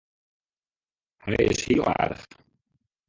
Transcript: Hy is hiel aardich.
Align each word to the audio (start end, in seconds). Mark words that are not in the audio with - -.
Hy 1.23 1.33
is 1.51 1.61
hiel 1.65 1.85
aardich. 1.93 2.31